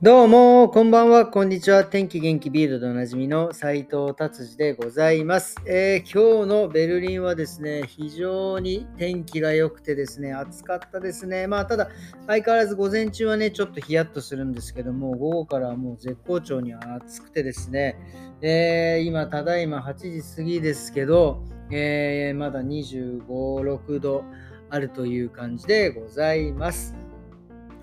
[0.00, 1.84] どうも、こんばんは、こんにちは。
[1.84, 11.48] 天気元気ビールドおなじみの斉藤達治でございます、えー、今日のベルリンはですね、非常に天気が良くてですね、暑かったですね。
[11.48, 11.88] まあ、ただ、
[12.28, 17.98] 相変わらず午前中はね、ちょっとヒヤッとするんですけども、午後からはもう絶好調に暑くてですね、
[18.40, 24.22] えー、今、ただいま8時過ぎですけど、えー、まだ25、6度
[24.70, 27.07] あるという感じでございます。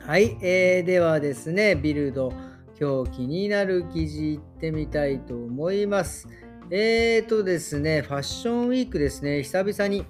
[0.08, 2.32] はい、えー、ではですね、ビルド、
[2.80, 6.28] 今日気になる記事いってみたいと思います。
[6.70, 10.06] えーとですね、ファッションウィークですね、久々に、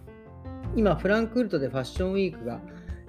[0.76, 2.59] 今、フランクフルトでファッションウィークが、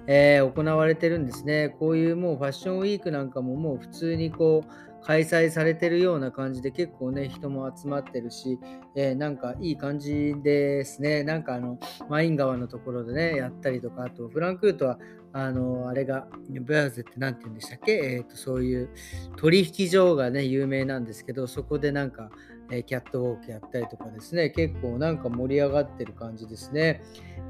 [0.07, 1.75] えー、行われてるんですね。
[1.77, 8.59] こういうもうファッションウィークなんかももう普通にこう、開催されてるような感じで結構ね、人も集まってるし、
[8.95, 11.23] えー、なんかいい感じですね。
[11.23, 11.79] なんかあの、
[12.09, 14.99] マイン川のところでね、やったりとか、あとフランクフルトは、
[15.39, 17.91] あの、あれが、 Börse って何て言うんでしたっけ？
[17.91, 18.89] えっ、ー、と、そういう
[19.35, 22.31] 取引所がね、有名なんですけど、そこでなんか、
[22.71, 27.01] えキャットウォークやったりとかですね、結構なんか盛り上がってる感じですね。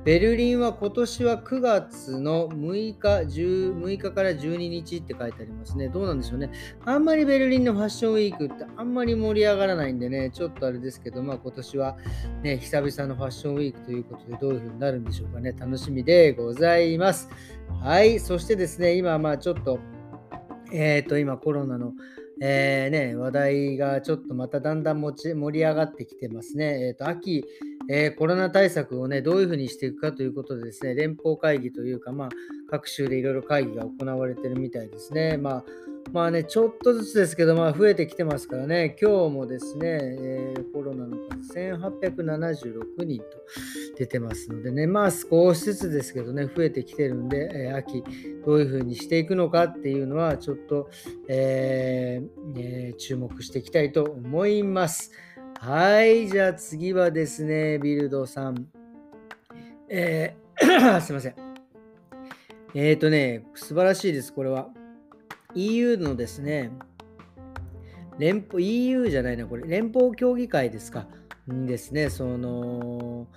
[0.04, 3.08] ベルリンは今年は9月の6日、
[3.42, 5.90] 16日から12日って書いてありますね。
[5.90, 6.52] どうなんでしょうね。
[6.86, 11.98] あんまりベルリンのファッションウィークってあんまり盛り上がらないんでね、ちょっとあれですけど、まあ今年は
[12.44, 15.54] ね、久々のファッションウィークということでどういう風になるんでしょうかね。
[15.60, 17.30] 楽しみでございます。
[17.82, 19.80] はい、そしてですね、今まあちょっと、
[20.72, 21.94] えっ、ー、と今コロナの
[22.40, 26.88] えー、ね、話題がちょっとまただんだん持ち盛り上がってきてますね。
[26.88, 27.44] えーと、秋、
[27.90, 32.30] えー、コロナ対策をね、どういうふうにしていくかということでですね、連邦会議というか、まあ、
[32.70, 35.38] 各州でいろいろ会議が行われてるみたいですね。
[35.38, 35.66] まあ
[36.14, 43.26] まあね、ちょっとずつですけど、まあ増えてきてますからね、今日もですね、えー、コロナの数1876人と
[43.98, 48.04] 出てますのでね、まあ少しずつですけどね、増えてきてるんで、えー、秋
[48.46, 50.90] どういうふうにしていくのかっていうのは、ちょっと、
[51.28, 55.12] えーえー、注目していきたいと思います。
[55.60, 58.68] はい、じゃあ次はですね、ビルドさん。
[59.90, 61.36] えー、 すいません。
[62.76, 64.70] えっ、ー、とね、素晴らしいです、これは。
[65.56, 66.70] EU のですね、
[68.20, 71.08] 連邦、EU じゃないな、これ、連邦協議会ですか、
[71.52, 73.28] んですね、その、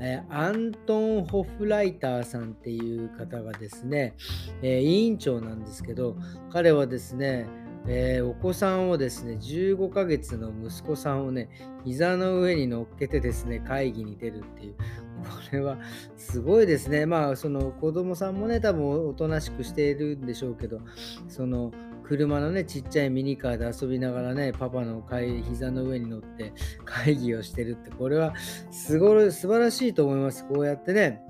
[0.00, 4.16] えー、アントン・ホフライターさんっていう方がですね、
[4.60, 6.16] えー、委員長なんですけど、
[6.52, 7.46] 彼はですね、
[7.86, 11.48] えー、お子さんをですね、15ヶ月の息子さんをね、
[11.84, 14.74] 膝の上に乗っけてですね、会議に出るっていう、
[15.22, 15.78] これは
[16.16, 17.06] すごいですね。
[17.06, 20.80] まあ、その子供さんもね、多分おとなしくしているんでしょうけど、
[21.28, 21.72] その
[22.04, 26.52] 車のね、ちっちゃいミニカーで遊びながらね、パパの会膝の上に乗って
[26.84, 28.34] 会議をしてるって、これは
[28.70, 30.46] すごい素晴らしいと思います。
[30.46, 31.22] こうやってね、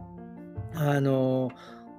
[0.74, 1.50] あの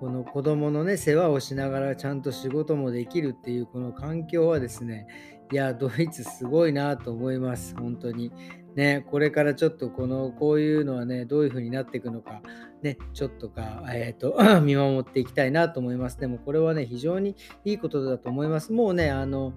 [0.01, 5.05] この子供のね、世話をしながらちゃんと仕事もできるっていうこの環境はですね、
[5.51, 8.31] いや、ドイツすごいなと思います、本当に。
[8.75, 12.41] ね、これからちょっとこの、こういうのはね、どういう風になっていくのか、
[12.81, 16.19] ね、ちょっとか、え、ー、と、 見守っていきたいなと思います。
[16.19, 18.71] でもこれはね、非常にいいことだと思います。
[18.71, 19.53] もうね、あの、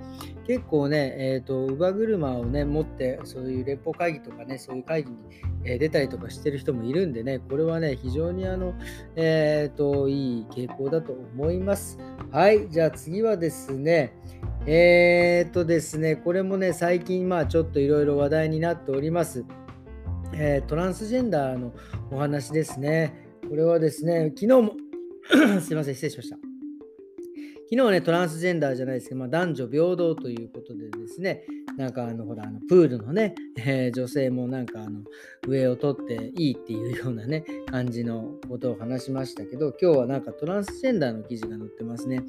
[0.47, 5.17] 結構ね、え、ー、と、乳母車をね、持って、そういう連邦会議とかね、そういう会議に、
[5.67, 8.75] え出たりとかしてる人もいるんでね、これはね、非常にあの、
[9.17, 11.99] えっ、ー、と、いい傾向だと思います。
[12.31, 14.13] はい、じゃあ次はですね、
[14.67, 19.45] えー、っとですね、これもね、最近、まあちょっといろいろ話題になっております、
[20.33, 21.73] えー、トランスジェンダーの
[22.11, 23.29] お話ですね。
[23.49, 24.73] これはですね、昨日も
[25.61, 26.44] すいません、失礼しました。
[27.71, 31.45] 昨日ね、トランスジェンダーじゃないですけど、まあ、男女平等ということでですね、
[31.79, 35.01] なんかあの、ほら、あのプールのね、えー、女性もなんかあの、
[35.49, 42.21] 上を取っていいっていうようなね、感じのことを話しましたけど、今日はなんかトランスジェンダーの記事が載ってますね。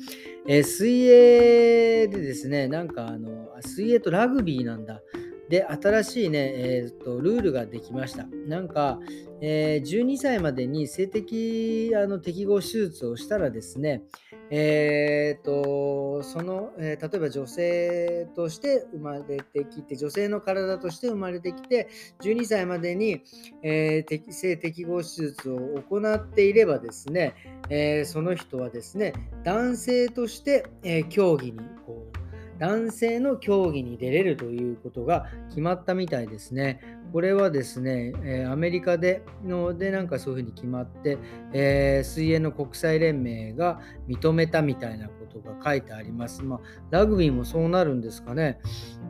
[0.48, 5.02] えー、水泳でですね、なんかあの、水泳とラグビーなんだ。
[5.50, 8.26] で、新しいね、えーと、ルールができました。
[8.48, 9.00] なんか、
[9.42, 14.02] えー、12歳までに性的あの適合手術をしたらですね、
[14.50, 21.90] えーと、その、えー、例えば女性として生まれてきて、女性の体として生まれてきて、
[22.22, 23.24] 12歳までに、
[23.64, 25.60] えー、性適合手術を
[25.90, 27.36] 行っていればですね、
[27.70, 29.14] えー、その人はですね、
[29.44, 32.15] 男性として、え競技にこう
[32.60, 36.80] 男性の競技に出れるということが決まったみたいですね。
[37.12, 41.18] これはですね、えアメリカでのでなんかそういうふうに決まって、
[41.54, 46.44] えー、水泳の国際連盟が認めたみたいなことが書いてあります。
[46.44, 46.60] まあ、
[46.92, 48.60] ラグビーもそうなるんですかね。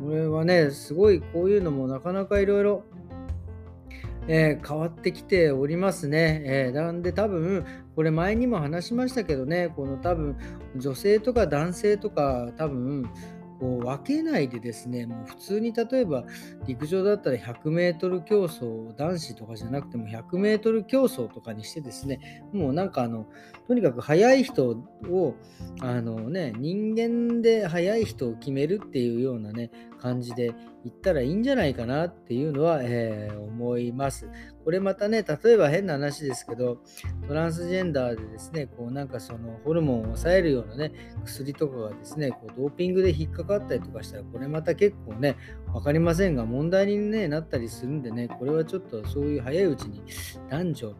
[0.03, 2.83] これはね、すごいこういうのもなかなかいろいろ
[4.27, 6.41] えー、変わってきておりますね。
[6.45, 7.65] えー、なんで多分、
[7.95, 10.37] これ前にも話しましたけどね、この多分、
[10.75, 13.09] 女性とか男性とか多分、
[13.59, 16.25] こう分けないでですね、もう普通に例えば
[16.67, 23.27] 陸上だったら100メートル競争、男子とかじゃなくても100メートル競争とかにしてですね、もうなんかあの、
[23.67, 24.69] とにかく速い人
[25.09, 25.35] を、
[25.81, 29.71] あのね、人間で速い人を決めるっていうようなね、
[30.05, 30.53] 感じで
[30.83, 34.29] 言ったらいいんじゃないかなっていうのは、えー、思います。
[34.63, 36.77] これまたね、例えば変な話ですけど、
[37.27, 40.91] トランスジェンダーでですね、こうなんかそのホルモンを抑えるようなね、
[41.23, 45.37] 薬とかがですね、こうドーピングで引っかかかったりとかしたら、これまた結構ね、
[45.73, 50.03] 分かりませんが、問題に、ね、なったりするんでね、これはちょっとそういう早いうちに
[50.49, 50.95] 男女、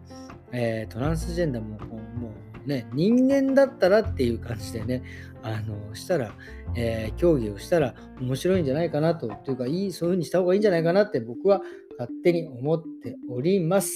[0.52, 2.32] えー、トランスジェンダーもも
[2.66, 5.04] うね、人間だったらっていう感じでね、
[5.44, 6.34] あのしたら、
[6.76, 11.62] えー、競技をしたら面白いんじゃないかなと、というかいい、そういうふうにした方がいいんじゃないかなって僕は
[11.98, 13.92] 勝手に思っております。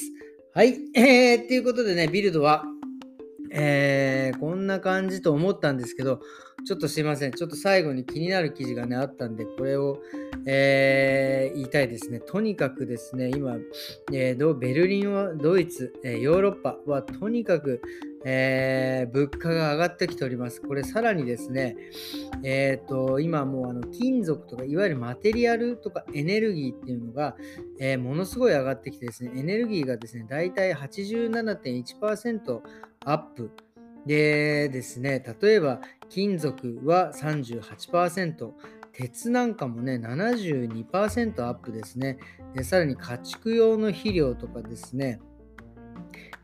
[0.54, 0.78] はい。
[0.94, 2.64] えー、っていうことでね、ビルドは、
[3.52, 6.22] えー、こんな感じと思ったんですけど、
[6.66, 7.32] ちょっとすいません。
[7.32, 10.02] ちょっと最後に気になる記事がね、あったんで、これを、
[10.46, 12.20] えー、言いたいですね。
[12.20, 13.58] とにかくですね、今、
[14.14, 17.82] えー、ベルリンはドイツ、えー、ヨーロッパはとにかく、
[18.26, 20.62] えー、物価が上がってきております。
[20.62, 21.76] これさらにですね、
[22.44, 27.36] えーと、今もうあの金属とかいわゆるマテリアルとかエネルギーっていうのが、
[27.80, 32.62] えー、ものすごい上がってきてですね、エネルギーがですね、だいたい87.1%
[33.06, 33.52] アップ。
[34.06, 38.52] でですね、例えば金属は38%、
[38.92, 42.18] 鉄なんかもね、72%アップですね。
[42.54, 45.20] でさらに家畜用の肥料とかですね、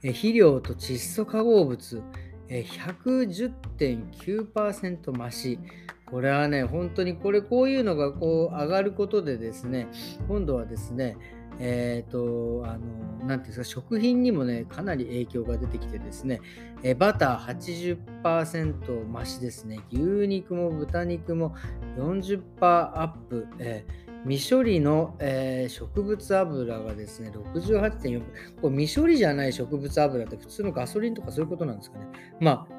[0.04, 2.04] え肥料と窒素化合物、
[2.50, 5.60] 110.9%増し。
[6.06, 9.88] これはね、本当にこれ、こういうのがこう上がることでですね、
[10.28, 11.18] 今度はですね、
[11.60, 16.42] えっ、ー、と、あの、なんていうんですか、食品にもね、かなり影響が出てきてですね、
[16.84, 21.56] えバター80%増しですね、牛肉も豚肉も
[21.98, 28.22] 40%アップ、えー未処理の、えー、植物油がですね、68.4%。
[28.60, 32.08] これ未処理じゃない植物油って普通のガソリンとかそういうことなんですかね。
[32.40, 32.75] まあ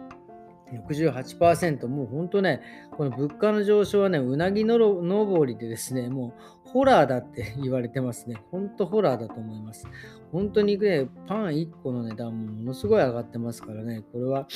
[0.73, 2.61] 68%、もう本当ね、
[2.97, 6.35] この物価の上昇はね、うなぎののぼりでですね、も
[6.67, 8.37] うホラーだって言われてますね。
[8.51, 9.87] 本当ホラーだと思います。
[10.33, 14.49] 本当にね、パン1個の値段もものすごい上がってますからね、これは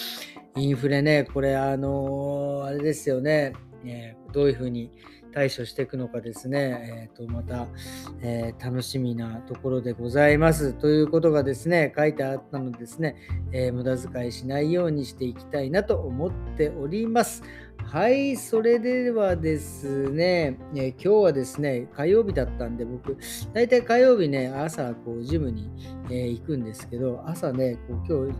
[0.57, 3.53] インフレね、これあのー、あれですよね、
[3.85, 4.91] え、どういうふうに
[5.33, 7.67] 対処していくのかですね、えー、とまた、
[8.23, 10.73] えー、楽しみなところでございます。
[10.73, 13.17] ということがですね、書いてあったのでですね、
[13.53, 17.43] えー、無駄遣いしないようにしていきたいなと思っております。
[17.85, 23.17] はい、それではですね、え今日はですね、火曜日だったんで、僕、
[23.53, 25.69] 大体火曜日ね、朝、こう、ジムに、
[26.09, 28.39] え行くんですけど、朝ね、こう今日、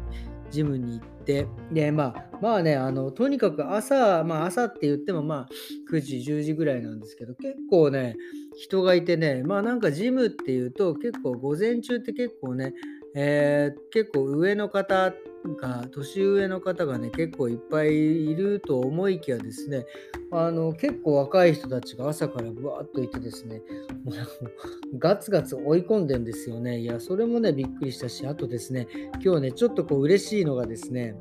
[0.51, 5.49] ジムに行って、で、まあ、まあね、あの、とにかく朝、まあ朝って言ってもまあ
[5.93, 8.17] 9時、10時ぐらいなんですけど、結構ね、
[8.57, 12.75] 人がいてね、まあなんかジムっていうと結構午前中って結構ね、
[13.15, 15.13] えー、結構上の方
[15.61, 19.87] が年上の方がね結構いっぱいいると思いきやですね
[20.31, 23.63] あの結構若い人たちが朝からぶわっといてですね
[24.05, 26.79] もうガツガツ追い込んでんですよね。
[26.79, 28.87] いやそれもねびっくりしたしあとですね
[29.25, 31.15] 今日ねちょっとこう嬉しいのがですね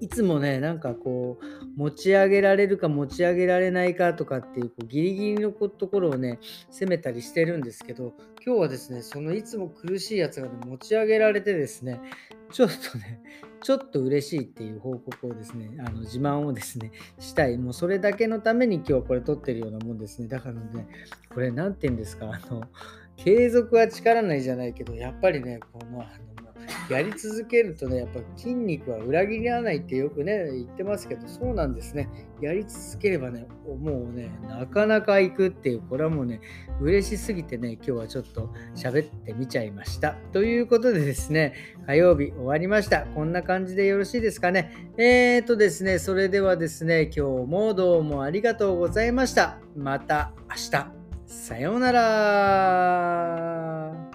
[0.00, 6.38] いつもね、なんかこう、持ち上げられるか持ち上げられないかとかっていう、こうギリギリのところをね、
[6.70, 8.14] 攻めたりしてるんですけど、
[8.44, 12.00] 今日はですね、そのいつも苦しいやつが、ね、持ち上げられてですね、
[12.52, 13.20] ちょっとね、
[13.62, 17.58] ちょっと嬉しいっていう報告をですね、あの自慢をですね、したい。
[17.58, 20.28] もうそれだけのために今日はこれ撮ってるようなもんですね。
[20.28, 20.86] だからね、
[21.28, 22.62] これ何て言うんですか、あの、
[23.16, 26.37] 継続は力ないじゃないけど、やっぱりね、この、あの
[26.88, 32.08] やり続けるとね、やっぱ筋肉は裏切らないってよくね、言ってますけど、そうなんですね。
[32.40, 36.40] やり続ければね、もうね、なかなか行くっていう、これはもうね、
[36.80, 40.16] 嬉しすぎてね、今日はちょっと喋ってみちゃいました。
[40.32, 41.54] ということでですね、
[41.86, 43.04] 火曜日終わりました。
[43.06, 44.72] こんな感じでよろしいですかね。
[44.96, 49.58] えーとですね、それではですね、今日もどうもありがとうございました。
[49.76, 50.92] また明日。
[51.26, 54.07] さようなら。